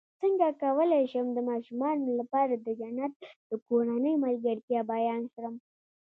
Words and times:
څنګه 0.21 0.47
کولی 0.63 1.03
شم 1.11 1.27
د 1.33 1.39
ماشومانو 1.49 2.09
لپاره 2.19 2.53
د 2.57 2.67
جنت 2.79 3.13
د 3.49 3.51
کورنۍ 3.67 4.15
ملګرتیا 4.25 4.81
بیان 4.93 5.21
کړم 5.33 5.55